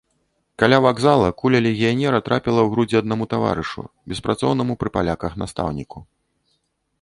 Каля 0.61 0.77
вакзала 0.85 1.27
куля 1.41 1.59
легіянера 1.67 2.19
трапіла 2.29 2.59
ў 2.63 2.67
грудзі 2.71 2.99
аднаму 3.01 3.27
таварышу, 3.35 3.81
беспрацоўнаму 4.15 4.73
пры 4.85 4.89
паляках 4.97 5.31
настаўніку. 5.45 5.97